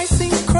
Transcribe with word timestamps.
I 0.00 0.06
think. 0.06 0.59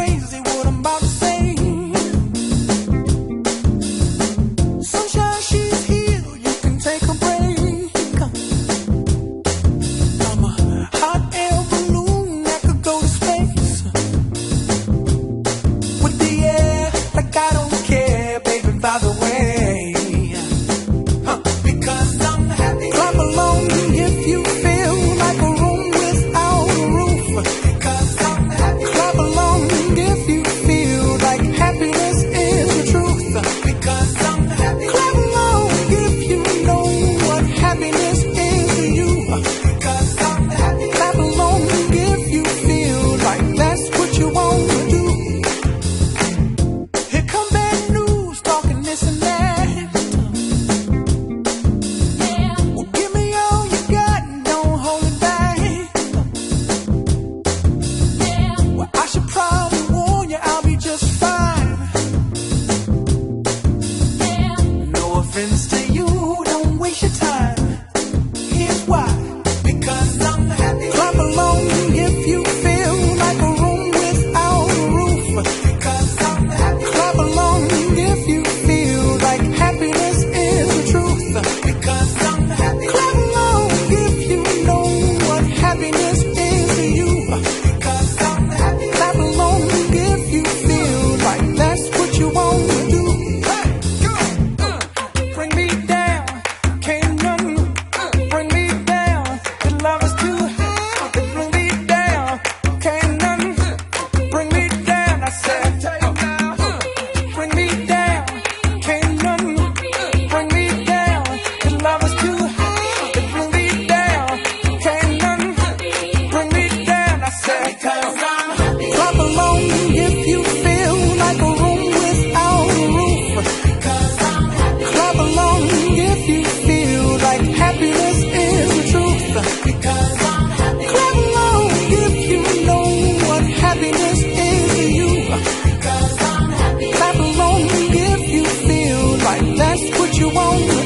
won't 140.33 140.80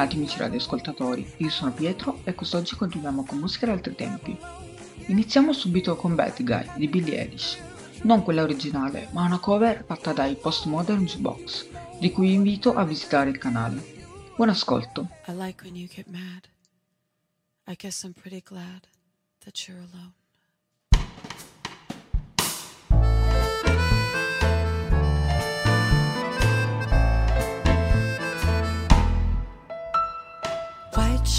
amici 0.00 0.38
radioascoltatori, 0.38 1.34
io 1.38 1.50
sono 1.50 1.72
Pietro 1.72 2.20
e 2.24 2.34
quest'oggi 2.34 2.76
continuiamo 2.76 3.24
con 3.24 3.38
musica 3.38 3.66
di 3.66 3.72
altri 3.72 3.94
tempi. 3.94 4.38
Iniziamo 5.06 5.52
subito 5.52 5.96
con 5.96 6.14
Bad 6.14 6.42
Guy 6.42 6.70
di 6.76 6.88
Billie 6.88 7.20
Eilish, 7.20 7.58
non 8.02 8.22
quella 8.22 8.42
originale, 8.42 9.08
ma 9.12 9.24
una 9.24 9.38
cover 9.38 9.84
fatta 9.84 10.12
dai 10.12 10.36
Postmodern 10.36 11.04
Jukebox, 11.04 11.66
di 11.98 12.12
cui 12.12 12.28
vi 12.28 12.34
invito 12.34 12.74
a 12.74 12.84
visitare 12.84 13.30
il 13.30 13.38
canale. 13.38 13.96
Buon 14.36 14.50
ascolto. 14.50 15.08
I 15.26 15.32
like 15.32 15.64
when 15.64 15.74
you 15.74 15.88
get 15.88 16.06
mad. 16.06 16.48
I 17.66 17.74
guess 17.76 18.04
I'm 18.04 18.12
pretty 18.12 18.42
glad 18.44 18.86
that 19.44 19.66
you're 19.66 19.80
alone. 19.80 20.17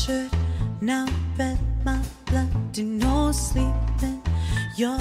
Shirt, 0.09 0.31
now 0.81 1.05
bet 1.37 1.57
my 1.85 1.99
bloody 2.25 2.83
no 2.83 3.31
sleeping. 3.31 4.21
You're 4.75 4.99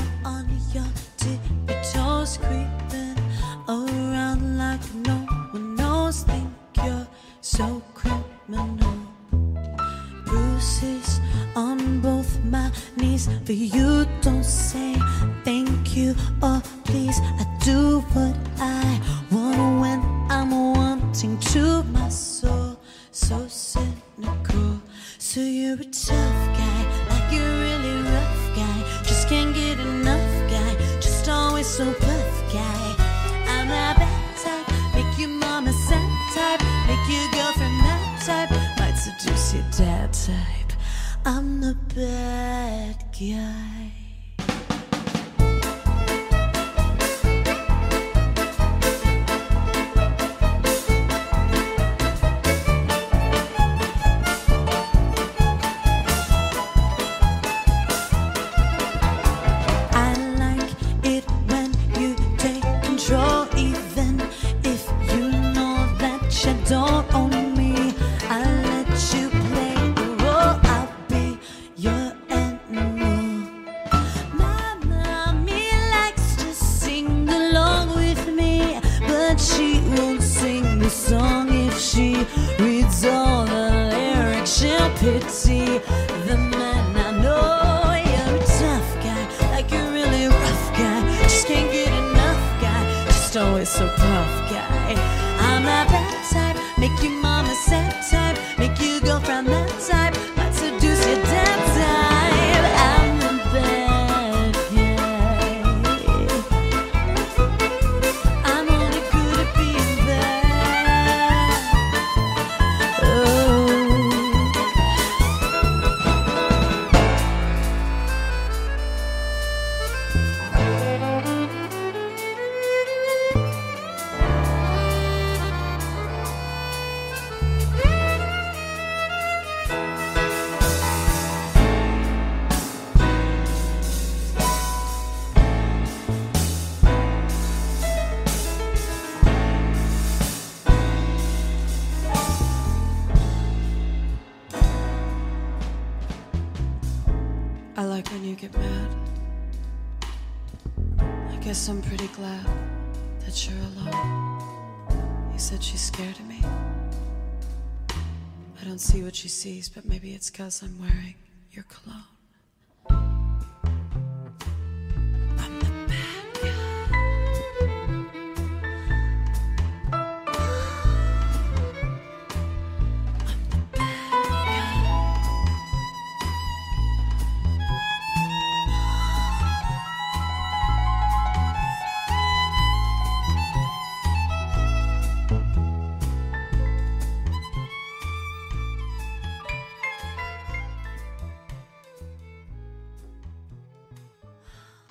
because 160.38 160.62
I'm 160.62 160.78
wearing 160.78 161.16
your 161.50 161.64
cologne. 161.64 162.17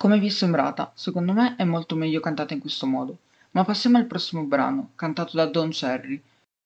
Come 0.08 0.20
vi 0.20 0.28
è 0.28 0.30
sembrata? 0.30 0.90
Secondo 0.94 1.34
me 1.34 1.54
è 1.56 1.64
molto 1.64 1.94
meglio 1.94 2.20
cantata 2.20 2.54
in 2.54 2.60
questo 2.60 2.86
modo. 2.86 3.18
Ma 3.50 3.62
passiamo 3.62 3.98
al 3.98 4.06
prossimo 4.06 4.42
brano, 4.44 4.92
cantato 4.94 5.36
da 5.36 5.44
Don 5.44 5.68
Cherry, 5.68 6.18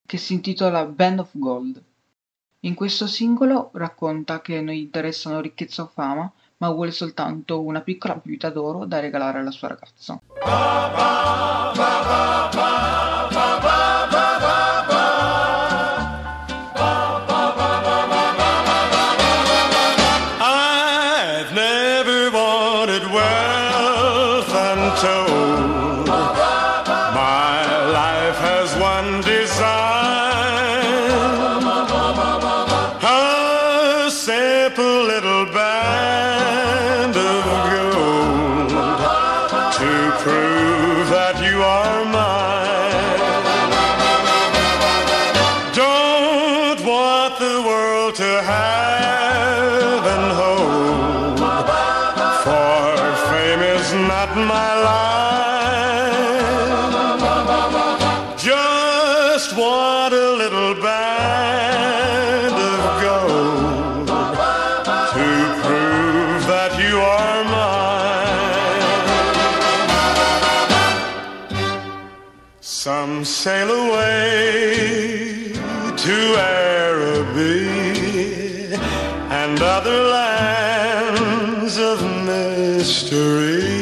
che 0.06 0.16
si 0.16 0.34
intitola 0.34 0.84
Band 0.84 1.18
of 1.18 1.30
Gold. 1.32 1.82
In 2.60 2.74
questo 2.74 3.08
singolo 3.08 3.70
racconta 3.72 4.40
che 4.40 4.60
non 4.60 4.72
gli 4.72 4.78
interessano 4.78 5.40
ricchezza 5.40 5.82
o 5.82 5.90
fama, 5.92 6.30
ma 6.58 6.70
vuole 6.70 6.92
soltanto 6.92 7.60
una 7.60 7.80
piccola 7.80 8.14
pipita 8.14 8.48
d'oro 8.48 8.84
da 8.84 9.00
regalare 9.00 9.40
alla 9.40 9.50
sua 9.50 9.66
ragazza. 9.66 10.20
To 76.02 76.34
Araby 76.36 77.64
and 79.30 79.62
other 79.62 80.02
lands 80.02 81.78
of 81.78 82.02
mystery. 82.26 83.81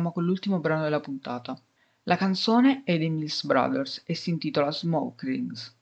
Terminiamo 0.00 0.12
con 0.12 0.24
l'ultimo 0.24 0.60
brano 0.60 0.82
della 0.82 1.00
puntata. 1.00 1.60
La 2.04 2.16
canzone 2.16 2.82
è 2.84 2.96
dei 2.96 3.10
Mills 3.10 3.44
Brothers 3.44 4.02
e 4.06 4.14
si 4.14 4.30
intitola 4.30 4.72
Smoke 4.72 5.26
Rings. 5.26 5.76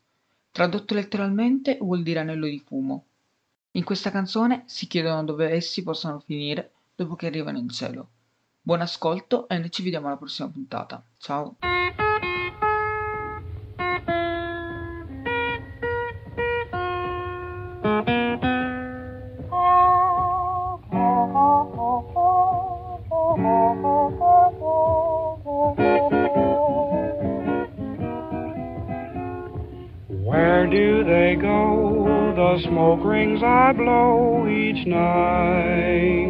Tradotto 0.51 0.95
letteralmente 0.95 1.79
vuol 1.81 2.03
dire 2.03 2.19
anello 2.19 2.47
di 2.47 2.59
fumo. 2.59 3.05
In 3.73 3.85
questa 3.85 4.11
canzone 4.11 4.65
si 4.67 4.89
chiedono 4.89 5.23
dove 5.23 5.51
essi 5.51 5.85
possano 5.85 6.19
finire 6.19 6.73
dopo 6.97 7.15
che 7.15 7.27
arrivano 7.27 7.59
in 7.59 7.69
cielo. 7.69 8.09
Buon 8.61 8.81
ascolto 8.81 9.49
e 9.49 9.57
noi 9.59 9.71
ci 9.71 9.85
vediamo 9.85 10.09
alla 10.09 10.17
prossima 10.17 10.49
puntata. 10.49 11.01
Ciao! 11.19 11.57
The 32.59 32.65
smoke 32.65 33.05
rings 33.05 33.41
I 33.41 33.73
blow 33.73 34.49
each 34.49 34.85
night. 34.85 36.27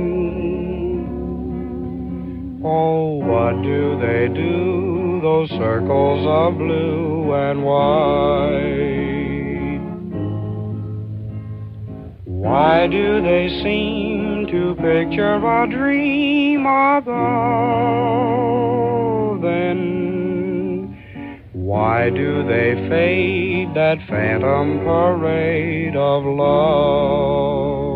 Oh, 2.62 3.14
what 3.25 3.62
do 3.62 3.99
they 3.99 4.28
do? 4.35 5.20
Those 5.23 5.49
circles 5.49 6.26
of 6.26 6.58
blue 6.58 7.32
and 7.32 7.64
white. 7.64 8.61
Why 12.25 12.87
do 12.88 13.23
they 13.23 13.49
seem 13.62 14.49
to 14.49 14.75
picture 14.75 15.37
a 15.37 15.66
dream 15.66 16.66
above? 16.66 17.08
Then 19.40 19.98
why 21.78 22.11
do 22.11 22.42
they 22.42 22.75
fade 22.88 23.73
that 23.73 23.99
phantom 24.08 24.80
parade 24.80 25.94
of 25.94 26.25
love? 26.25 27.88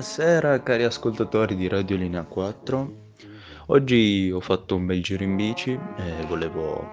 Buonasera 0.00 0.62
cari 0.62 0.84
ascoltatori 0.84 1.54
di 1.54 1.68
Radio 1.68 1.98
Linea 1.98 2.22
4. 2.22 2.92
Oggi 3.66 4.30
ho 4.32 4.40
fatto 4.40 4.74
un 4.74 4.86
bel 4.86 5.02
giro 5.02 5.24
in 5.24 5.36
bici 5.36 5.72
e 5.72 6.24
volevo 6.26 6.88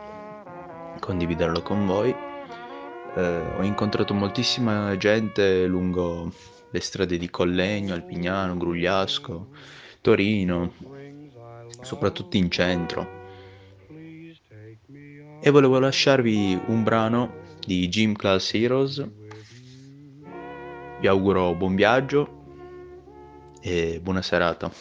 condividerlo 1.00 1.62
con 1.62 1.86
voi. 1.86 2.14
Eh, 3.16 3.42
ho 3.58 3.64
incontrato 3.64 4.14
moltissima 4.14 4.98
gente 4.98 5.66
lungo 5.68 6.34
le 6.70 6.80
strade 6.82 7.18
di 7.18 7.30
Collegno, 7.30 7.94
Alpignano, 7.94 8.58
Grugliasco, 8.58 9.52
Torino, 10.02 10.74
soprattutto 11.80 12.36
in 12.36 12.52
centro. 12.52 13.10
E 15.40 15.50
volevo 15.50 15.80
lasciarvi 15.80 16.60
un 16.66 16.84
brano 16.84 17.36
di 17.66 17.88
Gym 17.88 18.12
Class 18.16 18.54
Heroes. 18.54 19.10
Vi 21.00 21.08
auguro 21.08 21.56
buon 21.56 21.74
viaggio 21.74 22.37
e 23.70 24.00
buona 24.00 24.22
serata. 24.22 24.72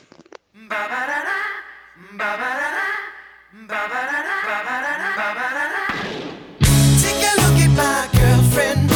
Take 7.03 7.25
a 7.25 7.33
look 7.41 7.59
at 7.59 7.71
my 7.75 8.09
girlfriend. 8.13 8.91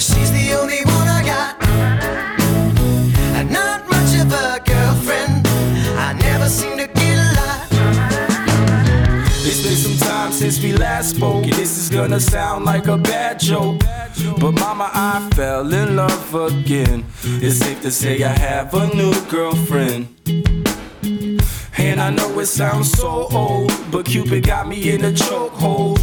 She's 0.00 0.30
the 0.32 0.54
only 0.60 0.82
one 0.84 1.08
I 1.08 1.22
got. 1.24 1.56
Not 3.50 3.88
much 3.88 4.14
of 4.20 4.32
a 4.32 4.60
girlfriend. 4.64 5.46
I 5.96 6.12
never 6.12 6.48
seem 6.48 6.76
to 6.76 6.86
get 6.86 7.16
a 7.16 7.32
lot. 7.40 7.66
It's 9.46 9.62
been 9.62 9.76
some 9.76 9.96
time 10.08 10.32
since 10.32 10.62
we 10.62 10.72
last 10.74 11.16
spoke, 11.16 11.44
and 11.44 11.54
this 11.54 11.78
is 11.78 11.88
gonna 11.88 12.20
sound 12.20 12.66
like 12.66 12.86
a 12.86 12.98
bad 12.98 13.40
joke. 13.40 13.80
But 14.42 14.58
mama, 14.58 14.90
I 14.92 15.30
fell 15.36 15.72
in 15.72 15.94
love 15.94 16.34
again. 16.34 17.04
It's 17.22 17.58
safe 17.58 17.80
to 17.82 17.92
say 17.92 18.24
I 18.24 18.36
have 18.36 18.74
a 18.74 18.92
new 18.92 19.14
girlfriend. 19.30 20.08
And 21.78 22.00
I 22.00 22.10
know 22.10 22.40
it 22.40 22.46
sounds 22.46 22.90
so 22.90 23.28
old, 23.30 23.72
but 23.92 24.04
Cupid 24.06 24.44
got 24.44 24.66
me 24.66 24.90
in 24.90 25.04
a 25.04 25.12
chokehold. 25.12 26.00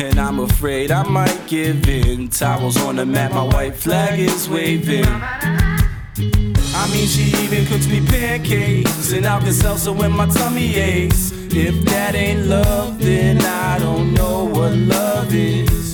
And 0.00 0.18
I'm 0.18 0.40
afraid 0.40 0.90
I 0.90 1.02
might 1.02 1.38
give 1.46 1.86
in. 1.86 2.30
Towels 2.30 2.78
on 2.78 2.96
the 2.96 3.04
mat, 3.04 3.32
my 3.32 3.44
white 3.44 3.74
flag 3.74 4.18
is 4.18 4.48
waving. 4.48 5.04
I 5.04 6.88
mean, 6.94 7.06
she 7.06 7.24
even 7.44 7.66
cooks 7.66 7.86
me 7.88 8.00
pancakes 8.06 9.12
and 9.12 9.26
I 9.26 9.34
Alka-Seltzer 9.34 9.92
when 9.92 10.12
my 10.12 10.28
tummy 10.28 10.76
aches. 10.76 11.30
If 11.50 11.84
that 11.84 12.14
ain't 12.14 12.46
love, 12.46 12.98
then 13.00 13.42
I 13.42 13.78
don't 13.80 14.14
know 14.14 14.44
what 14.46 14.72
love 14.72 15.34
is. 15.34 15.93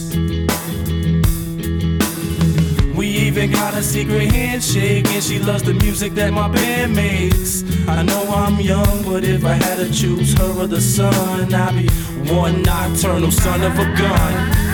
Even 3.31 3.53
got 3.53 3.75
a 3.75 3.83
secret 3.83 4.33
handshake, 4.33 5.07
and 5.07 5.23
she 5.23 5.39
loves 5.39 5.63
the 5.63 5.73
music 5.75 6.15
that 6.15 6.33
my 6.33 6.49
band 6.49 6.97
makes. 6.97 7.63
I 7.87 8.03
know 8.03 8.23
I'm 8.29 8.59
young, 8.61 9.05
but 9.05 9.23
if 9.23 9.45
I 9.45 9.55
had 9.55 9.77
to 9.79 9.93
choose 9.93 10.37
her 10.39 10.53
or 10.59 10.67
the 10.67 10.81
sun, 10.81 11.55
I'd 11.55 11.77
be 11.77 11.89
one 12.33 12.63
nocturnal 12.63 13.31
son 13.31 13.63
of 13.63 13.79
a 13.79 13.85
gun. 13.97 14.70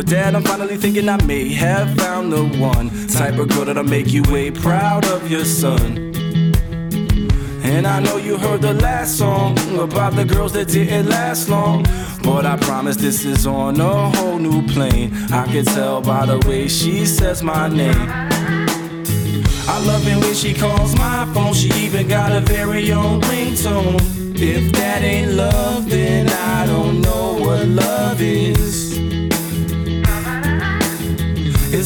But 0.00 0.08
dad, 0.08 0.34
I'm 0.34 0.42
finally 0.42 0.78
thinking 0.78 1.10
I 1.10 1.22
may 1.26 1.52
have 1.52 1.94
found 1.98 2.32
the 2.32 2.42
one 2.58 2.88
type 3.08 3.38
of 3.38 3.50
girl 3.50 3.66
that'll 3.66 3.84
make 3.84 4.10
you 4.10 4.22
way 4.30 4.50
proud 4.50 5.04
of 5.04 5.30
your 5.30 5.44
son. 5.44 6.14
And 7.62 7.86
I 7.86 8.00
know 8.00 8.16
you 8.16 8.38
heard 8.38 8.62
the 8.62 8.72
last 8.72 9.18
song 9.18 9.58
about 9.78 10.14
the 10.14 10.24
girls 10.24 10.54
that 10.54 10.68
didn't 10.68 11.10
last 11.10 11.50
long. 11.50 11.82
But 12.22 12.46
I 12.46 12.56
promise 12.56 12.96
this 12.96 13.26
is 13.26 13.46
on 13.46 13.78
a 13.78 14.10
whole 14.12 14.38
new 14.38 14.66
plane. 14.68 15.12
I 15.30 15.44
can 15.44 15.66
tell 15.66 16.00
by 16.00 16.24
the 16.24 16.38
way 16.48 16.66
she 16.66 17.04
says 17.04 17.42
my 17.42 17.68
name. 17.68 18.08
I 19.68 19.84
love 19.84 20.08
it 20.08 20.16
when 20.16 20.34
she 20.34 20.54
calls 20.54 20.96
my 20.96 21.30
phone. 21.34 21.52
She 21.52 21.68
even 21.74 22.08
got 22.08 22.32
a 22.32 22.40
very 22.40 22.90
own 22.90 23.20
ringtone. 23.20 24.00
If 24.34 24.72
that 24.72 25.02
ain't 25.02 25.32
love, 25.32 25.90
then 25.90 26.30
I 26.30 26.64
don't 26.64 27.02
know 27.02 27.36
what 27.38 27.68
love 27.68 28.22
is. 28.22 28.69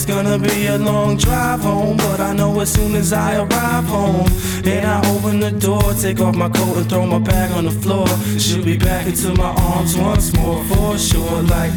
It's 0.06 0.12
gonna 0.12 0.38
be 0.38 0.66
a 0.66 0.76
long 0.76 1.16
drive 1.16 1.61
home, 1.61 1.96
but 1.96 2.20
I 2.20 2.34
know 2.34 2.61
as 2.61 2.70
soon 2.70 2.94
as 2.94 3.14
I 3.14 3.37
arrive 3.37 3.84
home, 3.84 4.26
and 4.62 4.87
I 4.87 5.00
open 5.16 5.40
the 5.40 5.50
door, 5.50 5.94
take 5.94 6.20
off 6.20 6.37
my 6.37 6.50
coat 6.50 6.76
and 6.76 6.90
throw 6.90 7.06
my 7.06 7.18
bag 7.18 7.52
on 7.52 7.64
the 7.64 7.70
floor, 7.70 8.06
she'll 8.38 8.62
be 8.62 8.76
back 8.76 9.06
into 9.06 9.32
my 9.32 9.54
arms 9.73 9.96
once 9.96 10.30
more 10.34 10.62
for 10.64 10.99
sure. 10.99 11.40
Like 11.44 11.73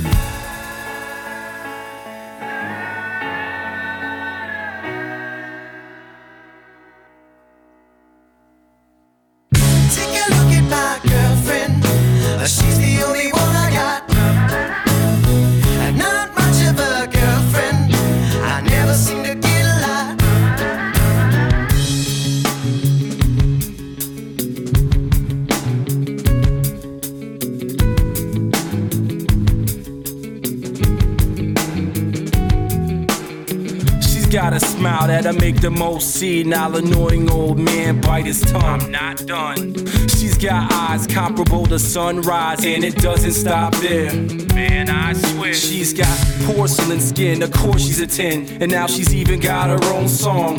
the 35.68 35.72
most 35.72 36.14
senile, 36.14 36.78
annoying 36.78 37.30
old 37.30 37.60
man 37.60 38.00
bite 38.00 38.26
his 38.26 38.40
tongue. 38.40 38.64
I'm 38.64 38.90
not 38.90 39.26
done. 39.26 39.76
She's 40.08 40.38
got 40.38 40.72
eyes 40.72 41.06
comparable 41.06 41.66
to 41.66 41.78
sunrise, 41.78 42.64
and 42.64 42.86
it 42.86 42.96
doesn't 42.96 43.34
stop 43.34 43.76
there. 43.76 44.14
Man, 44.56 44.90
I 44.90 45.12
swear. 45.12 45.54
She's 45.54 45.92
got 45.92 46.18
porcelain 46.46 47.02
skin, 47.02 47.44
of 47.44 47.52
course 47.52 47.82
she's 47.82 48.00
a 48.00 48.08
10, 48.08 48.62
and 48.62 48.72
now 48.72 48.88
she's 48.88 49.14
even 49.14 49.42
got 49.42 49.70
her 49.70 49.94
own 49.94 50.08
song. 50.08 50.58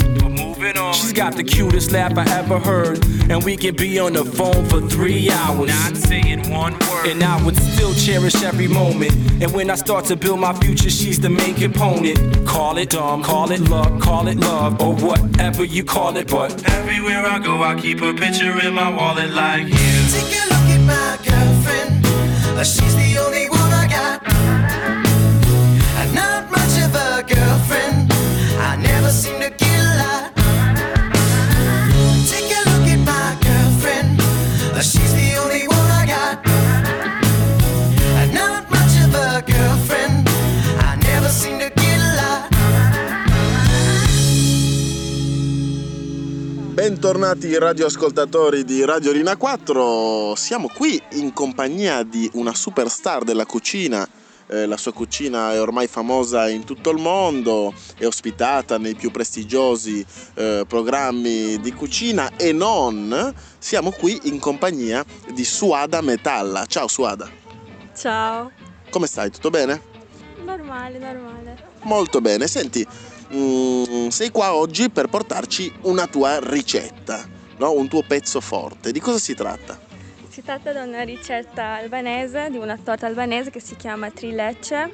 But 0.68 0.76
on. 0.76 0.92
She's 0.92 1.14
got 1.14 1.34
the 1.34 1.44
cutest 1.44 1.92
laugh 1.92 2.18
I 2.18 2.28
ever 2.38 2.58
heard, 2.58 3.02
and 3.30 3.42
we 3.42 3.56
can 3.56 3.74
be 3.74 3.98
on 3.98 4.12
the 4.12 4.22
phone 4.22 4.66
for 4.66 4.82
three 4.82 5.30
hours. 5.30 5.70
Not 5.70 5.96
saying 5.96 6.50
one 6.50 6.74
word. 6.74 7.06
And 7.06 7.22
I 7.22 7.42
would 7.42 7.56
still 7.56 7.94
cherish 7.94 8.34
every 8.42 8.68
moment. 8.68 9.12
And 9.42 9.50
when 9.54 9.70
I 9.70 9.76
start 9.76 10.04
to 10.06 10.16
build 10.16 10.40
my 10.40 10.52
future, 10.60 10.90
she's 10.90 11.18
the 11.18 11.30
main 11.30 11.54
component. 11.54 12.18
Call 12.46 12.76
it 12.76 12.90
dumb, 12.90 13.22
call 13.22 13.50
it 13.50 13.60
luck, 13.70 13.98
call 13.98 14.28
it 14.28 14.36
love, 14.36 14.78
or 14.82 14.94
whatever 14.96 15.64
you 15.64 15.84
call 15.84 16.18
it. 16.18 16.28
But 16.28 16.50
everywhere 16.68 17.24
I 17.24 17.38
go, 17.38 17.62
I 17.62 17.80
keep 17.80 18.02
a 18.02 18.12
picture 18.12 18.60
in 18.66 18.74
my 18.74 18.94
wallet 18.94 19.30
like 19.30 19.68
you. 19.68 19.94
Take 20.12 20.36
a 20.36 20.44
look 20.52 20.68
at 20.76 20.82
my 20.84 21.18
girlfriend. 21.24 22.04
Uh, 22.58 22.62
She's 22.62 22.94
the 22.94 23.16
only 23.24 23.48
one 23.48 23.72
I 23.72 23.86
got. 23.88 24.22
And 26.00 26.14
not 26.14 26.50
much 26.50 26.74
of 26.84 26.94
a 26.94 27.24
girlfriend. 27.26 28.12
I 28.60 28.76
never 28.76 29.08
seem 29.08 29.40
to 29.40 29.48
get 29.48 29.67
Bentornati 46.88 47.54
radioascoltatori 47.58 48.64
di 48.64 48.82
Radio 48.82 49.12
Rina 49.12 49.36
4, 49.36 50.34
siamo 50.34 50.70
qui 50.74 50.98
in 51.12 51.34
compagnia 51.34 52.02
di 52.02 52.30
una 52.32 52.54
superstar 52.54 53.24
della 53.24 53.44
cucina, 53.44 54.08
Eh, 54.46 54.64
la 54.64 54.78
sua 54.78 54.94
cucina 54.94 55.52
è 55.52 55.60
ormai 55.60 55.86
famosa 55.86 56.48
in 56.48 56.64
tutto 56.64 56.88
il 56.88 56.96
mondo, 56.96 57.74
è 57.98 58.06
ospitata 58.06 58.78
nei 58.78 58.94
più 58.94 59.10
prestigiosi 59.10 60.02
eh, 60.32 60.64
programmi 60.66 61.60
di 61.60 61.74
cucina 61.74 62.30
e 62.38 62.52
non, 62.52 63.34
siamo 63.58 63.90
qui 63.90 64.18
in 64.22 64.38
compagnia 64.38 65.04
di 65.30 65.44
Suada 65.44 66.00
Metalla. 66.00 66.64
Ciao 66.64 66.88
Suada, 66.88 67.28
Ciao. 67.94 68.50
come 68.88 69.06
stai? 69.06 69.30
Tutto 69.30 69.50
bene? 69.50 69.82
Normale, 70.42 70.98
normale. 70.98 71.66
Molto 71.82 72.22
bene, 72.22 72.46
senti, 72.46 72.86
mm, 73.34 74.08
sei 74.08 74.30
qua 74.30 74.54
oggi 74.54 74.90
per 74.90 75.08
portarci 75.08 75.72
una 75.82 76.06
tua 76.06 76.38
ricetta, 76.40 77.26
no? 77.58 77.72
un 77.72 77.88
tuo 77.88 78.02
pezzo 78.02 78.40
forte. 78.40 78.92
Di 78.92 79.00
cosa 79.00 79.18
si 79.18 79.34
tratta? 79.34 79.78
Si 80.28 80.42
tratta 80.42 80.72
di 80.72 80.88
una 80.88 81.02
ricetta 81.02 81.74
albanese, 81.74 82.48
di 82.50 82.58
una 82.58 82.78
torta 82.78 83.06
albanese 83.06 83.50
che 83.50 83.60
si 83.60 83.76
chiama 83.76 84.10
trilecce. 84.10 84.90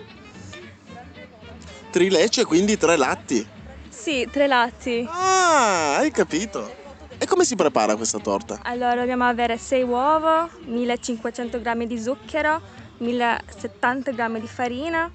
Trilecce, 1.90 2.44
quindi 2.44 2.76
tre 2.76 2.96
latti. 2.96 3.46
Sì, 3.88 4.28
tre 4.30 4.46
latti. 4.46 5.06
Ah, 5.08 5.96
hai 5.96 6.10
capito. 6.10 6.82
E 7.18 7.26
come 7.26 7.44
si 7.44 7.54
prepara 7.54 7.96
questa 7.96 8.18
torta? 8.18 8.58
Allora 8.62 8.96
dobbiamo 8.96 9.24
avere 9.24 9.56
6 9.56 9.82
uova, 9.82 10.48
1500 10.64 11.60
g 11.60 11.84
di 11.86 11.98
zucchero, 11.98 12.60
1070 12.98 14.10
g 14.10 14.40
di 14.40 14.46
farina, 14.46 15.10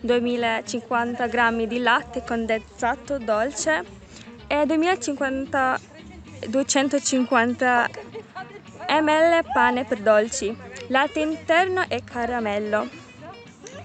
2050 0.00 1.26
g 1.26 1.66
di 1.66 1.78
latte 1.78 2.24
condensato 2.24 3.18
dolce 3.18 3.82
e 4.46 4.66
2050 4.66 5.80
250 6.48 7.88
ml 8.88 9.44
pane 9.52 9.84
per 9.84 10.00
dolci, 10.00 10.54
latte 10.88 11.20
interno 11.20 11.84
e 11.88 12.02
caramello. 12.04 12.88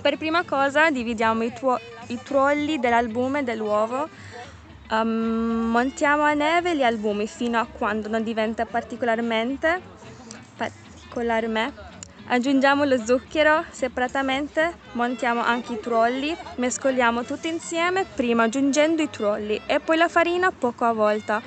Per 0.01 0.17
prima 0.17 0.43
cosa 0.43 0.89
dividiamo 0.89 1.43
i, 1.43 1.53
tuo- 1.53 1.79
i 2.07 2.19
tuorli 2.21 2.79
dell'albume 2.79 3.43
dell'uovo, 3.43 4.09
ehm, 4.91 5.69
montiamo 5.71 6.23
a 6.23 6.33
neve 6.33 6.75
gli 6.75 6.83
albumi 6.83 7.27
fino 7.27 7.59
a 7.59 7.65
quando 7.65 8.07
non 8.09 8.23
diventa 8.23 8.65
particolarmente 8.65 9.81
particolarmente. 10.55 11.88
Aggiungiamo 12.31 12.83
lo 12.83 13.03
zucchero 13.03 13.65
separatamente, 13.71 14.75
montiamo 14.91 15.41
anche 15.41 15.73
i 15.73 15.79
tuorli, 15.79 16.35
mescoliamo 16.57 17.23
tutto 17.23 17.47
insieme 17.47 18.05
prima 18.05 18.43
aggiungendo 18.43 19.01
i 19.01 19.09
tuorli 19.09 19.59
e 19.65 19.79
poi 19.79 19.97
la 19.97 20.07
farina 20.07 20.51
poco 20.51 20.85
a 20.85 20.93
volta. 20.93 21.41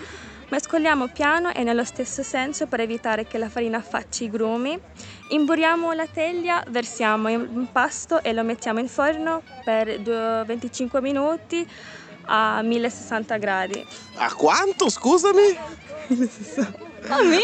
Mescoliamo 0.48 1.06
piano 1.06 1.52
e 1.52 1.62
nello 1.62 1.84
stesso 1.84 2.24
senso 2.24 2.66
per 2.66 2.80
evitare 2.80 3.28
che 3.28 3.38
la 3.38 3.48
farina 3.48 3.80
faccia 3.80 4.24
i 4.24 4.28
grumi. 4.28 4.76
Imburiamo 5.28 5.92
la 5.92 6.06
teglia, 6.08 6.60
versiamo 6.68 7.28
impasto 7.28 8.20
e 8.20 8.32
lo 8.32 8.42
mettiamo 8.42 8.80
in 8.80 8.88
forno 8.88 9.40
per 9.62 10.00
due- 10.00 10.42
25 10.44 11.00
minuti 11.00 11.64
a 12.26 12.60
1060 12.60 13.36
gradi. 13.36 13.86
A 14.16 14.34
quanto, 14.34 14.90
scusami? 14.90 15.56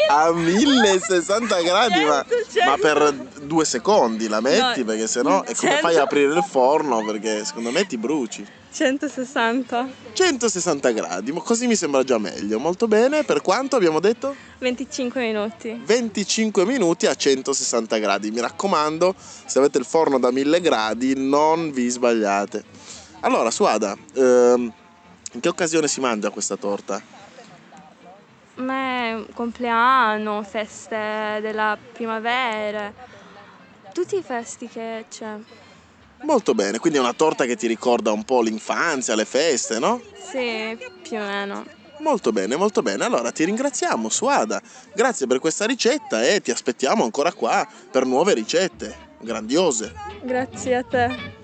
A 0.08 0.32
1060 0.32 1.60
gradi, 1.62 2.04
ma, 2.04 2.24
ma 2.66 2.76
per 2.80 3.12
due 3.42 3.64
secondi 3.64 4.28
la 4.28 4.40
metti, 4.40 4.80
No, 4.80 4.84
perché 4.86 5.06
sennò 5.06 5.42
è 5.42 5.54
come 5.54 5.78
fai 5.78 5.94
a 5.94 5.98
100. 5.98 6.02
aprire 6.02 6.34
il 6.34 6.44
forno, 6.48 7.04
perché 7.04 7.44
secondo 7.44 7.70
me 7.70 7.86
ti 7.86 7.96
bruci. 7.96 8.46
160, 8.70 9.88
160 10.12 10.90
gradi, 10.92 11.32
ma 11.32 11.40
così 11.40 11.66
mi 11.66 11.74
sembra 11.74 12.04
già 12.04 12.18
meglio. 12.18 12.58
Molto 12.58 12.86
bene, 12.86 13.24
per 13.24 13.40
quanto 13.42 13.76
abbiamo 13.76 13.98
detto? 13.98 14.34
25 14.58 15.20
minuti. 15.20 15.80
25 15.84 16.64
minuti 16.64 17.06
a 17.06 17.14
160 17.14 17.96
gradi. 17.98 18.30
Mi 18.30 18.40
raccomando, 18.40 19.14
se 19.18 19.58
avete 19.58 19.78
il 19.78 19.84
forno 19.84 20.18
da 20.18 20.30
1000 20.30 20.60
gradi, 20.60 21.14
non 21.16 21.70
vi 21.72 21.88
sbagliate. 21.88 22.62
Allora, 23.20 23.50
Suada, 23.50 23.96
ehm, 24.14 24.72
in 25.32 25.40
che 25.40 25.48
occasione 25.48 25.88
si 25.88 26.00
mangia 26.00 26.30
questa 26.30 26.56
torta? 26.56 27.02
Ma 28.58 29.24
compleanno, 29.34 30.42
feste 30.42 31.38
della 31.40 31.78
primavera, 31.92 32.92
tutti 33.92 34.16
i 34.16 34.22
festi 34.22 34.68
che 34.68 35.06
c'è. 35.08 35.36
Molto 36.22 36.54
bene, 36.54 36.78
quindi 36.78 36.98
è 36.98 37.00
una 37.00 37.12
torta 37.12 37.44
che 37.44 37.56
ti 37.56 37.68
ricorda 37.68 38.10
un 38.10 38.24
po' 38.24 38.42
l'infanzia, 38.42 39.14
le 39.14 39.24
feste, 39.24 39.78
no? 39.78 40.02
Sì, 40.30 40.76
più 41.02 41.18
o 41.18 41.20
meno. 41.20 41.64
Molto 42.00 42.32
bene, 42.32 42.56
molto 42.56 42.82
bene. 42.82 43.04
Allora 43.04 43.30
ti 43.30 43.44
ringraziamo, 43.44 44.08
Suada. 44.08 44.60
Grazie 44.92 45.26
per 45.26 45.38
questa 45.38 45.64
ricetta 45.64 46.24
e 46.24 46.40
ti 46.40 46.50
aspettiamo 46.50 47.04
ancora 47.04 47.32
qua 47.32 47.66
per 47.90 48.04
nuove 48.04 48.34
ricette 48.34 49.06
grandiose. 49.20 49.92
Grazie 50.22 50.76
a 50.76 50.82
te. 50.82 51.37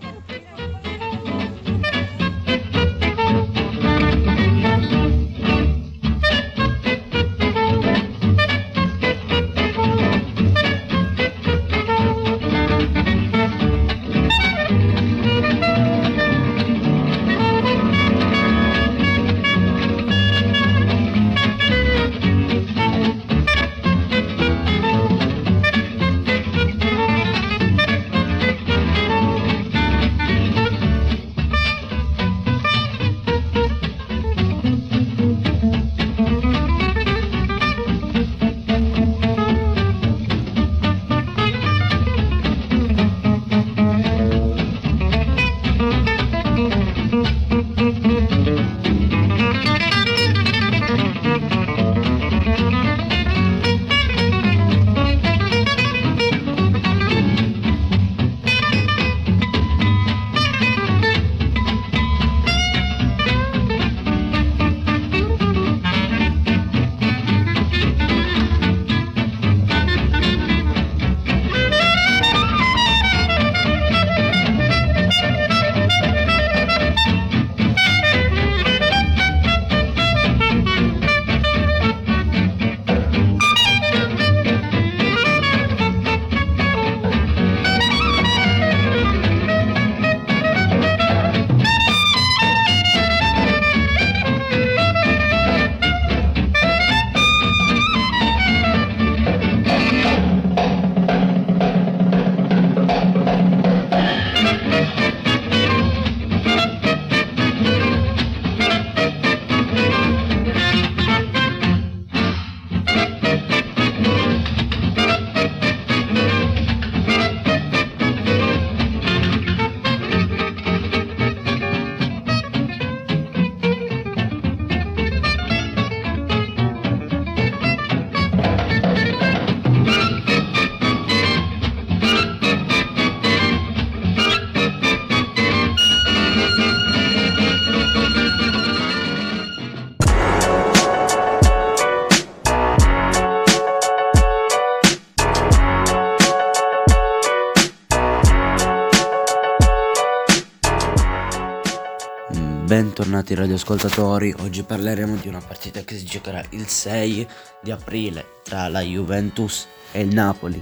Bentornati 153.15 153.35
radioascoltatori. 153.37 154.35
Oggi 154.41 154.65
parleremo 154.65 155.15
di 155.15 155.29
una 155.29 155.39
partita 155.39 155.83
che 155.83 155.95
si 155.95 156.05
giocherà 156.05 156.43
il 156.51 156.67
6 156.67 157.29
di 157.63 157.71
aprile 157.71 158.25
tra 158.43 158.67
la 158.67 158.81
Juventus 158.81 159.69
e 159.93 160.01
il 160.01 160.13
Napoli. 160.13 160.61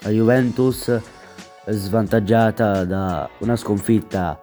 La 0.00 0.10
Juventus 0.10 1.00
svantaggiata 1.66 2.84
da 2.84 3.26
una 3.38 3.56
sconfitta 3.56 4.38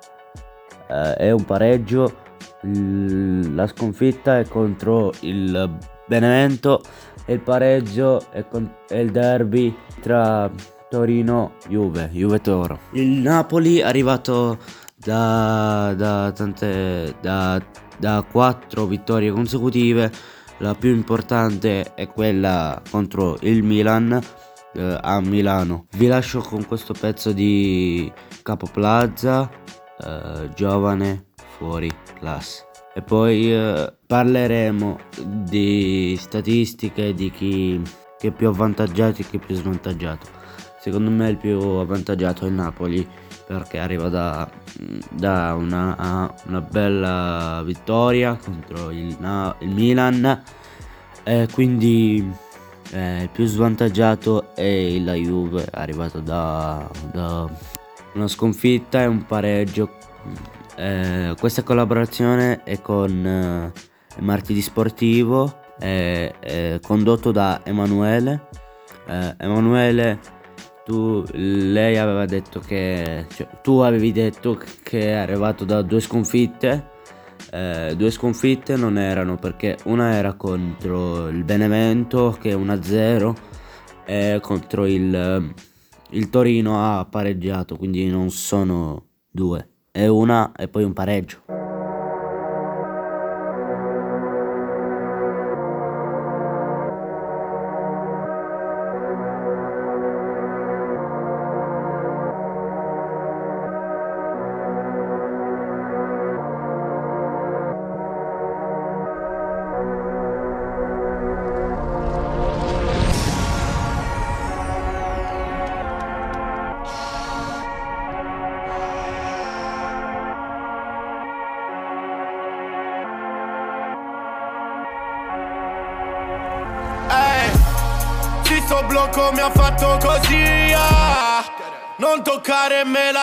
eh, 0.87 1.15
e 1.19 1.31
un 1.31 1.45
pareggio. 1.45 2.21
la 2.61 3.67
sconfitta 3.67 4.39
è 4.39 4.47
contro 4.47 5.11
il 5.19 5.77
Benevento 6.07 6.81
e 7.25 7.33
il 7.33 7.41
pareggio 7.41 8.31
è, 8.31 8.47
con- 8.47 8.77
è 8.87 8.97
il 8.97 9.11
derby 9.11 9.75
tra 10.01 10.49
Torino 10.89 11.53
Juve, 11.67 12.09
Juve 12.11 12.41
Toro. 12.41 12.79
Il 12.93 13.09
Napoli 13.09 13.77
è 13.77 13.83
arrivato 13.83 14.57
da, 15.03 15.93
da, 15.95 16.31
tante, 16.31 17.15
da, 17.21 17.61
da 17.97 18.25
quattro 18.29 18.85
vittorie 18.85 19.31
consecutive. 19.31 20.11
La 20.59 20.75
più 20.75 20.93
importante 20.93 21.93
è 21.93 22.07
quella 22.07 22.81
contro 22.89 23.37
il 23.41 23.63
Milan 23.63 24.21
eh, 24.73 24.97
a 25.01 25.19
Milano. 25.19 25.87
Vi 25.97 26.07
lascio 26.07 26.39
con 26.39 26.65
questo 26.65 26.93
pezzo 26.93 27.31
di 27.31 28.11
Capo 28.41 28.67
Plaza, 28.71 29.49
eh, 29.99 30.49
giovane 30.55 31.25
fuori 31.57 31.91
classe. 32.19 32.67
E 32.95 33.01
poi 33.01 33.51
eh, 33.51 33.93
parleremo 34.05 34.99
di 35.25 36.15
statistiche 36.19 37.13
di 37.13 37.31
chi 37.31 37.81
è 38.19 38.31
più 38.31 38.47
avvantaggiato 38.47 39.21
e 39.21 39.25
chi 39.25 39.37
è 39.37 39.39
più 39.39 39.55
svantaggiato. 39.55 40.27
Secondo 40.79 41.09
me 41.09 41.29
il 41.29 41.37
più 41.37 41.59
avvantaggiato 41.59 42.45
è 42.45 42.47
il 42.49 42.53
Napoli 42.53 43.07
perché 43.45 43.79
arriva 43.79 44.09
da, 44.09 44.49
da 45.11 45.53
una, 45.55 46.33
una, 46.47 46.61
bella 46.61 47.61
vittoria 47.63 48.35
contro 48.35 48.89
il, 48.91 49.17
il 49.59 49.69
Milan. 49.69 50.43
E 51.23 51.47
quindi 51.51 52.31
eh, 52.91 53.23
il 53.23 53.29
più 53.29 53.45
svantaggiato 53.45 54.53
è 54.55 54.99
la 54.99 55.13
Juve 55.13 55.67
arrivato 55.71 56.19
da, 56.19 56.89
da 57.11 57.49
una 58.13 58.27
sconfitta 58.27 59.01
e 59.01 59.05
un 59.05 59.25
pareggio. 59.25 59.89
Eh, 60.75 61.35
questa 61.39 61.63
collaborazione 61.63 62.63
è 62.63 62.81
con 62.81 63.25
eh, 63.25 63.71
Martedì 64.19 64.61
Sportivo 64.61 65.61
condotto 66.81 67.31
da 67.31 67.61
Emanuele. 67.63 68.47
Eh, 69.07 69.35
Emanuele 69.37 70.19
tu, 70.83 71.23
lei 71.31 71.97
aveva 71.97 72.25
detto 72.25 72.59
che, 72.59 73.25
cioè, 73.33 73.47
tu 73.61 73.79
avevi 73.79 74.11
detto 74.11 74.59
che 74.83 75.09
è 75.09 75.11
arrivato 75.13 75.65
da 75.65 75.81
due 75.81 75.99
sconfitte. 75.99 76.91
Eh, 77.51 77.93
due 77.95 78.09
sconfitte 78.09 78.75
non 78.75 78.97
erano 78.97 79.35
perché 79.35 79.77
una 79.85 80.13
era 80.13 80.33
contro 80.33 81.27
il 81.27 81.43
Benevento 81.43 82.35
che 82.39 82.51
è 82.51 82.55
1-0 82.55 83.33
e 84.05 84.39
contro 84.41 84.85
il, 84.85 85.53
il 86.09 86.29
Torino 86.29 86.83
ha 86.83 87.05
pareggiato, 87.05 87.77
quindi 87.77 88.07
non 88.07 88.29
sono 88.31 89.05
due, 89.29 89.67
è 89.91 90.07
una 90.07 90.51
e 90.55 90.67
poi 90.67 90.83
un 90.83 90.93
pareggio. 90.93 91.62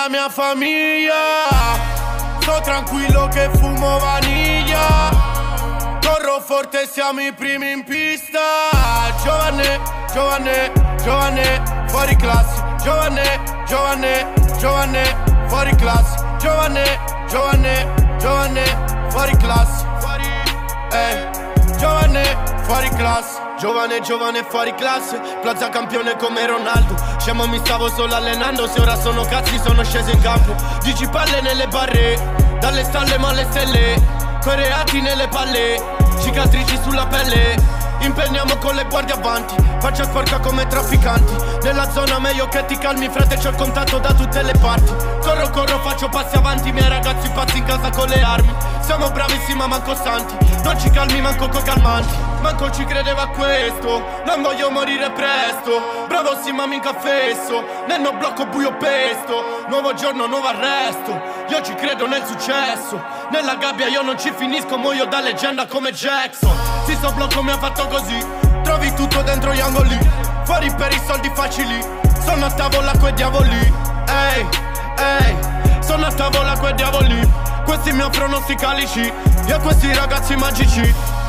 La 0.03 0.09
mia 0.09 0.29
famiglia. 0.31 1.47
Sto 2.41 2.61
tranquillo 2.63 3.29
che 3.29 3.51
fumo 3.59 3.99
vaniglia. 3.99 4.79
Corro 6.01 6.41
forte 6.41 6.89
siamo 6.91 7.21
i 7.21 7.33
primi 7.33 7.73
in 7.73 7.85
pista. 7.85 8.41
Giovane, 9.23 9.81
giovane, 10.13 10.73
giovane 11.03 11.85
Fuori 11.89 12.17
classe. 12.17 12.63
Giovane, 12.83 13.41
giovane, 13.67 14.33
giovane 14.59 15.03
Fuori 15.49 15.75
classe. 15.77 16.25
Giovane, 16.39 16.99
giovane, 17.29 18.17
giovane 18.19 18.65
Fuori 19.11 19.37
classe. 19.37 19.87
Fuori, 19.99 20.29
eh 20.93 21.29
Giovane, 21.77 22.37
fuori 22.63 22.89
classe 22.91 23.40
Giovane, 23.61 24.01
giovane, 24.01 24.43
fuori 24.43 24.75
classe 24.75 25.21
Plaza 25.43 25.69
campione 25.69 26.17
come 26.17 26.47
Ronaldo. 26.47 26.97
Scemo 27.19 27.47
mi 27.47 27.59
stavo 27.59 27.91
solo 27.91 28.15
allenando 28.15 28.67
Se 28.67 28.81
ora 28.81 28.97
sono 28.97 29.23
cazzi 29.25 29.59
sono 29.63 29.85
sceso 29.85 30.09
in 30.09 30.23
campo. 30.23 30.55
Dici 30.83 31.07
palle 31.07 31.43
nelle 31.43 31.67
barre 31.69 32.59
Dalle 32.59 32.83
stalle 32.85 33.19
ma 33.19 33.29
alle 33.29 33.47
stelle 33.51 34.03
Coreati 34.43 35.03
nelle 35.03 35.29
palle 35.29 35.79
Cicatrici 36.23 36.79
sulla 36.83 37.07
pelle. 37.07 37.55
Impegniamo 37.99 38.57
con 38.57 38.75
le 38.77 38.87
guardie 38.89 39.13
avanti 39.13 39.55
Faccia 39.79 40.05
sporca 40.05 40.39
come 40.39 40.67
trafficanti. 40.67 41.35
Nella 41.63 41.91
zona 41.91 42.19
meglio 42.19 42.49
che 42.49 42.65
ti 42.65 42.79
calmi 42.79 43.11
Frate 43.11 43.37
c'ho 43.37 43.51
il 43.51 43.57
contatto 43.57 43.99
da 43.99 44.15
tutte 44.15 44.43
le 44.43 44.55
parti. 44.59 44.91
Corro 45.21 45.51
corro 45.51 45.79
faccio 45.81 46.09
passi 46.09 46.35
avanti 46.35 46.73
Miei 46.73 46.89
ragazzi 46.89 47.29
pazzi 47.29 47.59
in 47.59 47.65
casa 47.65 47.91
con 47.91 48.09
le 48.09 48.23
armi. 48.23 48.55
Siamo 48.81 49.11
bravissimi 49.11 49.67
ma 49.67 49.81
costanti 49.83 50.35
Non 50.63 50.81
ci 50.81 50.89
calmi 50.89 51.21
manco 51.21 51.47
con 51.51 51.63
calmanti 51.63 52.31
Manco 52.41 52.71
ci 52.71 52.85
credeva 52.85 53.23
a 53.23 53.29
questo. 53.29 54.23
Non 54.25 54.41
voglio 54.41 54.71
morire 54.71 55.11
presto. 55.11 56.07
Bravo 56.09 56.39
sì 56.43 56.53
ma 56.53 56.67
mica 56.67 56.95
fesso. 56.95 57.63
Nel 57.87 58.01
mio 58.01 58.15
blocco 58.15 58.47
buio 58.47 58.75
pesto. 58.77 59.65
Nuovo 59.69 59.93
giorno, 59.93 60.27
nuovo 60.27 60.47
arresto. 60.47 61.21
Io 61.49 61.61
ci 61.63 61.75
credo 61.75 62.07
nel 62.07 62.25
successo. 62.25 63.03
Nella 63.31 63.57
gabbia 63.57 63.89
io 63.89 64.01
non 64.01 64.19
ci 64.19 64.33
finisco 64.35 64.79
Muoio 64.79 65.05
da 65.05 65.21
leggenda 65.21 65.67
come 65.67 65.93
Jackson. 65.93 66.57
Si 66.87 66.95
sto 66.95 67.13
blocco 67.13 67.43
mi 67.43 67.51
ha 67.51 67.59
fatto 67.59 67.87
così. 67.89 68.19
Trovi 68.63 68.93
tutto 68.95 69.21
dentro 69.21 69.53
gli 69.53 69.61
angoli. 69.61 69.99
Fuori 70.45 70.73
per 70.75 70.93
i 70.93 71.01
soldi 71.07 71.31
facili. 71.35 71.79
Sono 72.25 72.47
a 72.47 72.51
tavola 72.51 72.93
quei 72.99 73.13
diavoli. 73.13 73.73
Ehi, 74.07 74.49
ehi. 74.97 75.37
Sono 75.81 76.07
a 76.07 76.13
tavola 76.13 76.57
quei 76.59 76.75
diavoli. 76.75 77.21
Questi 77.67 77.93
mi 77.93 78.01
offrono 78.01 78.41
sti 78.41 78.55
calici. 78.55 79.13
Io 79.47 79.61
questi 79.61 79.93
ragazzi 79.93 80.35
magici 80.37 81.20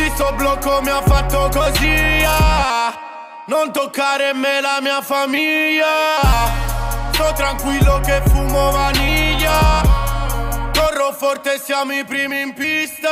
sì, 0.00 0.10
sto 0.14 0.32
blocco 0.34 0.80
mi 0.82 0.88
ha 0.88 1.02
fatto 1.02 1.50
così 1.52 2.24
ah. 2.24 3.08
Non 3.46 3.72
toccare 3.72 4.32
me 4.32 4.60
la 4.60 4.78
mia 4.80 5.02
famiglia. 5.02 5.84
Sto 7.10 7.32
tranquillo 7.34 8.00
che 8.00 8.22
fumo 8.28 8.70
vaniglia. 8.70 9.82
Corro 10.72 11.12
forte, 11.12 11.58
siamo 11.58 11.92
i 11.92 12.04
primi 12.04 12.40
in 12.42 12.54
pista. 12.54 13.10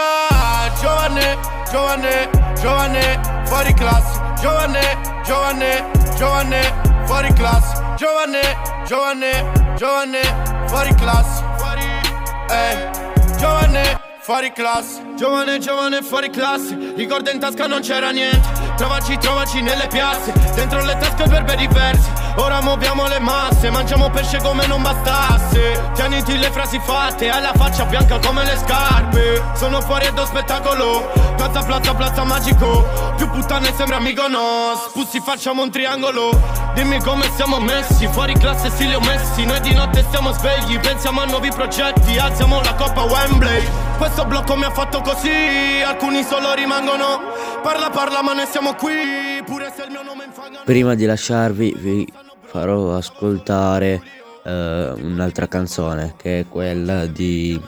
Giovane, 0.81 1.37
giovane, 1.71 2.31
giovane, 2.61 3.43
fuori 3.47 3.75
classe. 3.75 4.21
Giovane, 4.41 5.21
giovane, 5.25 5.91
giovane, 6.17 7.03
fuori 7.05 7.33
classe. 7.33 7.83
Giovane, 7.97 8.41
giovane, 8.87 9.75
giovane, 9.77 10.21
fuori 10.69 10.95
classe. 10.95 11.45
Fuori, 11.57 12.01
eh, 12.49 12.91
giovane 13.39 14.08
fuori 14.29 14.53
classe 14.53 15.15
Giovane, 15.17 15.59
giovane, 15.59 16.03
fuori 16.03 16.29
classe 16.29 16.93
Ricordo 16.95 17.31
in 17.31 17.39
tasca 17.39 17.67
non 17.67 17.81
c'era 17.81 18.11
niente. 18.11 18.47
Trovaci, 18.77 19.17
trovaci 19.17 19.63
nelle 19.63 19.87
piazze. 19.89 20.33
Dentro 20.55 20.85
le 20.85 20.99
tasche 20.99 21.27
per 21.27 21.57
diversi 21.57 22.11
Ora 22.37 22.61
muoviamo 22.61 23.07
le 23.09 23.19
masse. 23.21 23.71
Mangiamo 23.71 24.11
pesce 24.11 24.39
come 24.39 24.67
non 24.67 24.83
bastasse. 24.83 25.91
Tieniti 25.95 26.37
le 26.37 26.51
frasi 26.51 26.79
fatte. 26.79 27.31
Hai 27.31 27.41
la 27.41 27.53
faccia 27.55 27.85
bianca 27.87 28.19
come 28.19 28.45
le 28.45 28.57
scarpe. 28.57 29.43
Sono 29.55 29.81
fuori 29.81 30.05
e 30.05 30.13
do 30.13 30.25
spettacolo. 30.27 31.11
Piazza, 31.37 31.63
piazza, 31.65 31.95
piazza 31.95 32.25
magico. 32.25 32.87
Più 33.17 33.29
puttane 33.31 33.73
sembra 33.75 33.99
Mykonos 33.99 34.91
Pussi 34.93 35.21
facciamo 35.21 35.63
un 35.63 35.71
triangolo. 35.71 36.39
Dimmi 36.75 37.01
come 37.01 37.29
siamo 37.35 37.59
messi. 37.59 38.07
Fuori 38.07 38.35
classe 38.35 38.71
sì 38.71 38.87
li 38.87 38.95
ho 38.95 39.01
messi 39.01 39.45
Noi 39.45 39.61
di 39.61 39.73
notte 39.73 40.05
stiamo 40.07 40.33
svegli. 40.33 40.79
Pensiamo 40.79 41.23
a 41.23 41.25
nuovi 41.25 41.51
progetti. 41.51 42.19
Alziamo 42.19 42.61
la 42.61 42.75
coppa 42.75 43.03
Wembley 43.03 43.88
questo 43.99 44.25
blocco 44.25 44.55
mi 44.57 44.63
ha 44.65 44.71
fatto 44.71 45.01
così, 45.01 45.83
alcuni 45.85 46.23
solo 46.23 46.55
rimangono. 46.55 47.19
Parla, 47.63 47.91
parla, 47.91 48.23
ma 48.23 48.33
noi 48.33 48.47
siamo 48.47 48.75
qui. 48.75 49.43
Pure 49.45 49.73
se 49.75 49.83
il 49.83 49.91
mio 49.91 50.03
nome 50.03 50.25
infangano. 50.25 50.63
Prima 50.65 50.95
di 50.95 51.05
lasciarvi, 51.05 51.75
vi 51.77 52.13
farò 52.45 52.95
ascoltare 52.95 54.01
uh, 54.45 54.51
un'altra 54.51 55.49
canzone 55.49 56.15
che 56.17 56.41
è 56.41 56.47
quella 56.49 57.07
di 57.07 57.61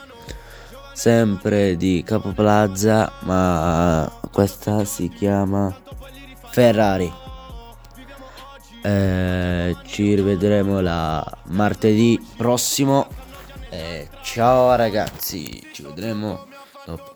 sempre 0.93 1.77
di 1.77 2.05
Capo 2.07 2.31
Plaza, 2.31 3.11
ma 3.21 4.11
questa 4.31 4.85
si 4.85 5.09
chiama 5.09 5.77
Ferrari. 6.51 7.13
Eh, 8.83 9.77
ci 9.85 10.15
rivedremo 10.15 10.81
la 10.81 11.25
martedì 11.47 12.25
prossimo. 12.37 13.09
Eh, 13.73 14.09
ciao 14.23 14.75
ragazzi, 14.75 15.65
ci 15.73 15.83
vedremo 15.85 16.49
dopo. 16.85 17.15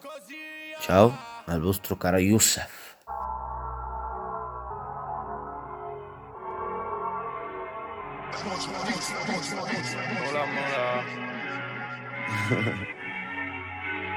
Ciao 0.80 1.12
al 1.46 1.60
vostro 1.60 1.96
caro 1.96 2.18
Youssef. 2.18 2.96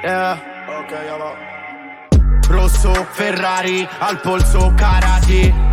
Yeah. 0.04 0.56
Ok, 0.68 0.92
allora. 0.92 1.38
Rosso, 2.50 2.94
Ferrari, 3.12 3.88
al 4.00 4.20
polso, 4.20 4.74
karate 4.76 5.67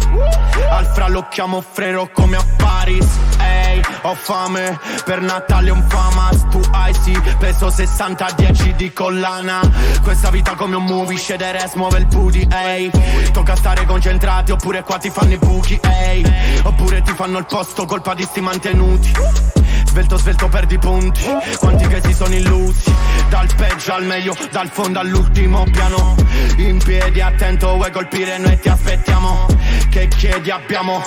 Al 0.71 1.29
chiamo 1.31 1.61
frero 1.61 2.09
come 2.13 2.37
a 2.37 2.45
Paris. 2.57 3.07
Ehi, 3.39 3.81
ho 4.03 4.15
fame, 4.15 4.79
per 5.05 5.21
Natale 5.21 5.71
un 5.71 5.85
famas. 5.89 6.47
Tu 6.49 6.61
hai 6.73 6.95
sì, 6.95 7.19
peso 7.39 7.71
60, 7.71 8.31
10 8.37 8.75
di 8.75 8.93
collana. 8.93 9.61
Questa 10.03 10.31
vita 10.31 10.55
come 10.55 10.77
un 10.77 10.85
movie, 10.85 11.19
scedere 11.19 11.67
smuove 11.67 11.99
il 11.99 12.07
booty 12.07 12.47
Ehi, 12.51 12.91
tocca 13.33 13.57
stare 13.57 13.85
concentrati 13.87 14.53
oppure 14.53 14.83
qua 14.83 14.99
ti 14.99 15.11
fanno 15.11 15.33
i 15.33 15.39
buchi 15.39 15.79
Ehi, 15.83 16.25
oppure 16.63 17.03
ti 17.03 17.13
fanno 17.13 17.39
il 17.39 17.47
posto, 17.47 17.85
colpa 17.87 18.15
di 18.15 18.23
sti 18.23 18.41
mantenuti 18.41 19.13
Svelto, 19.95 20.17
svelto, 20.17 20.49
perdi 20.49 20.77
punti. 20.77 21.23
Quanti 21.57 21.87
che 21.87 22.01
si 22.03 22.13
sono 22.15 22.35
illusi 22.35 22.93
Dal 23.29 23.49
peggio 23.55 23.93
al 23.93 24.05
meglio, 24.05 24.37
dal 24.51 24.69
fondo 24.69 24.99
all'ultimo 24.99 25.63
piano. 25.71 26.17
In 26.57 26.79
piedi, 26.79 27.21
attento, 27.21 27.77
vuoi 27.77 27.93
colpire, 27.93 28.37
noi 28.39 28.59
ti 28.59 28.69
aspettiamo. 28.69 29.47
Che 29.89 30.09
chiedi 30.09 30.51
abbiamo? 30.51 31.01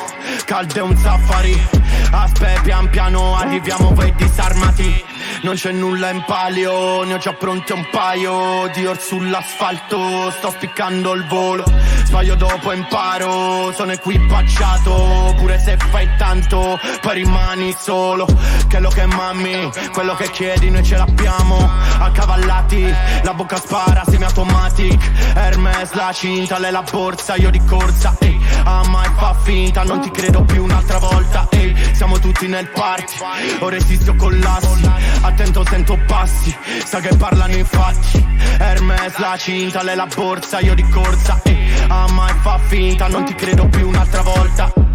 Calde 0.46 0.80
un 0.80 0.96
safari 0.96 1.68
Aspetta, 2.12 2.62
pian 2.62 2.90
piano, 2.90 3.36
arriviamo, 3.36 3.94
voi 3.94 4.14
disarmati 4.16 5.04
non 5.42 5.56
c'è 5.56 5.72
nulla 5.72 6.10
in 6.10 6.24
palio, 6.26 7.04
ne 7.04 7.14
ho 7.14 7.18
già 7.18 7.34
pronti 7.34 7.72
un 7.72 7.88
paio 7.90 8.70
Dior 8.74 9.00
sull'asfalto, 9.00 10.32
sto 10.32 10.50
spiccando 10.52 11.14
il 11.14 11.26
volo. 11.28 11.64
Sbaglio 12.04 12.36
dopo 12.36 12.72
imparo, 12.72 13.72
sono 13.74 13.92
equipaggiato 13.92 15.36
Pure 15.38 15.60
se 15.60 15.78
fai 15.92 16.10
tanto, 16.18 16.80
poi 17.02 17.14
rimani 17.16 17.76
solo. 17.78 18.26
Che 18.68 18.80
lo 18.80 18.90
che 18.90 19.06
mammi, 19.06 19.70
quello 19.92 20.16
che 20.16 20.30
chiedi 20.32 20.70
noi 20.70 20.84
ce 20.84 20.98
l'abbiamo. 20.98 21.70
Accavallati, 22.00 22.94
la 23.24 23.34
bocca 23.34 23.58
spara, 23.58 24.04
semi-automatic. 24.06 25.36
Hermes, 25.36 25.94
la 25.94 26.12
cinta, 26.14 26.58
lei 26.58 26.72
la 26.72 26.84
borsa, 26.90 27.36
io 27.36 27.50
di 27.50 27.64
corsa 27.66 28.16
Ehi, 28.20 28.40
ah 28.64 28.88
mai 28.88 29.10
fa 29.18 29.36
finta, 29.44 29.84
non 29.84 30.02
ti 30.02 30.10
credo 30.10 30.44
più 30.44 30.64
un'altra 30.64 30.98
volta 30.98 31.48
Ehi, 31.52 31.76
siamo 31.94 32.20
tutti 32.20 32.48
nel 32.48 32.70
party, 32.70 33.16
ora 33.60 33.76
esisto 33.76 34.16
collassi 34.16 34.90
Attento 35.22 35.66
sento 35.66 35.98
passi, 36.08 36.56
sa 36.86 37.00
che 37.00 37.16
parlano 37.16 37.56
i 37.56 37.64
fatti 37.64 38.26
Hermes, 38.60 39.18
la 39.18 39.36
cinta, 39.38 39.84
lei 39.84 39.96
la 39.96 40.08
borsa, 40.14 40.60
io 40.60 40.74
di 40.74 40.88
corsa 40.90 41.40
Ehi, 41.44 41.72
ah 41.88 42.08
mai 42.12 42.34
fa 42.42 42.58
finta, 42.58 43.08
non 43.08 43.26
ti 43.26 43.36
credo 43.36 43.68
più 43.68 43.88
un'altra 43.88 44.22
volta 44.22 44.86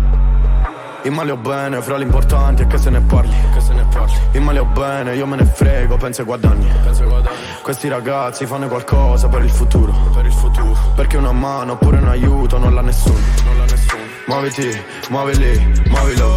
in 1.04 1.14
male 1.14 1.32
o 1.32 1.36
bene, 1.36 1.82
fra 1.82 1.96
l'importante 1.96 2.62
è 2.62 2.66
che 2.68 2.78
se 2.78 2.88
ne 2.88 3.00
parli. 3.00 3.34
Che 3.52 3.60
se 3.60 3.72
ne 3.72 3.84
parli. 3.92 4.14
In 4.32 4.44
male 4.44 4.60
o 4.60 4.64
bene, 4.64 5.16
io 5.16 5.26
me 5.26 5.34
ne 5.34 5.44
frego, 5.44 5.96
penso 5.96 6.20
ai 6.20 6.26
guadagni. 6.28 6.70
Penso 6.84 7.02
ai 7.02 7.08
guadagni. 7.08 7.36
Questi 7.60 7.88
ragazzi 7.88 8.46
fanno 8.46 8.68
qualcosa 8.68 9.26
per 9.26 9.42
il 9.42 9.50
futuro. 9.50 9.92
Per 10.14 10.24
il 10.24 10.32
futuro. 10.32 10.76
Perché 10.94 11.16
una 11.16 11.32
mano 11.32 11.72
oppure 11.72 11.98
un 11.98 12.06
aiuto 12.06 12.56
non 12.58 12.72
l'ha 12.72 12.82
nessuno. 12.82 13.18
Non 13.44 13.56
l'ha 13.56 13.64
nessuno. 13.64 14.02
Muoviti, 14.26 14.82
muovili, 15.08 15.82
muovilo. 15.88 16.34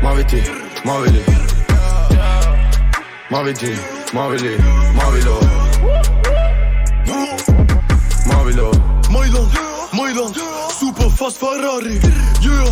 Muoviti, 0.00 0.42
muovili. 0.84 1.43
Muoviti, 3.30 3.74
muovili, 4.12 4.58
muovilo. 4.94 5.40
Muovilo. 8.26 8.70
Mailand, 9.10 9.52
Mailand, 9.92 10.36
super 10.78 11.10
fast 11.10 11.38
Ferrari. 11.38 12.00
Yeah, 12.42 12.68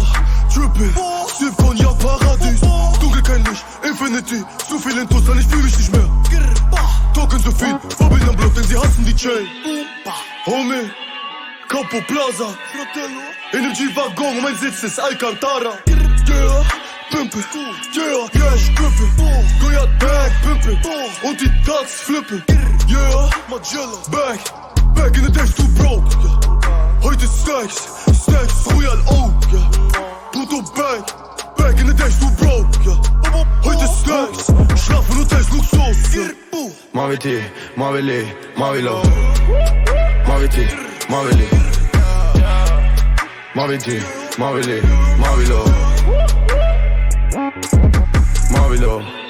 trippin, 0.52 0.92
Sif 1.38 1.56
Cognac 1.56 1.98
Paradies 1.98 2.60
Dunkel 3.00 3.22
kein 3.22 3.44
Licht, 3.44 3.64
Infinity. 3.82 4.44
Zu 4.68 4.78
viel 4.78 4.98
Intus, 4.98 5.24
dann 5.24 5.38
ich 5.38 5.46
fühl 5.46 5.62
mich 5.62 5.78
nicht 5.78 5.92
mehr. 5.92 6.08
Talken 7.14 7.38
so 7.38 7.50
viel, 7.52 7.78
Verbindung 7.96 8.28
am 8.28 8.36
Block, 8.36 8.54
denn 8.54 8.64
sie 8.64 8.76
hassen 8.76 9.04
die 9.06 9.16
Chain. 9.16 9.48
Homie, 10.44 10.90
Capo 11.68 12.00
Plaza. 12.06 12.54
In 13.52 13.62
dem 13.62 13.72
G-Waggon, 13.72 14.42
mein 14.42 14.56
Sitz 14.56 14.82
ist 14.82 15.00
Alcantara. 15.00 15.78
Yeah, 16.28 16.64
Pimpin, 17.22 17.44
yeah, 17.94 18.26
yeah, 18.34 18.54
ich 18.56 18.74
grippe 18.74 19.06
Goyard 19.60 19.98
Bag, 20.00 20.32
Pimpin 20.42 20.76
Und 21.22 21.40
die 21.40 21.48
Tags 21.64 22.02
flippen 22.02 22.42
Yeah, 22.88 23.30
Magella 23.48 23.96
Back, 24.10 24.40
back 24.96 25.16
in 25.16 25.22
the 25.22 25.30
days 25.30 25.54
too 25.54 25.62
broke 25.78 26.10
yeah. 26.20 27.00
Heute 27.00 27.28
Stacks, 27.28 27.78
Stacks, 28.12 28.66
Royal 28.72 28.98
Oak, 29.06 29.34
yeah. 29.52 29.70
Puto 30.32 30.62
Bang, 30.74 31.04
back 31.56 31.78
in 31.80 31.86
the 31.86 31.94
days 31.94 32.18
too 32.18 32.26
broke, 32.42 32.74
yeah. 32.84 32.98
Heute 33.62 33.86
Stacks, 33.86 34.50
schlafen 34.82 35.14
Hotels, 35.14 35.48
Luxus, 35.50 36.16
yeah. 36.16 36.70
Muoviti, 36.92 37.40
muovili, 37.76 38.26
muovilo. 38.56 39.00
Muoviti, 40.26 40.66
muovili. 41.08 41.48
Muoviti, 43.54 44.02
muovili, 44.38 44.82
muovilo. 48.72 49.00
Muovilo. 49.00 49.21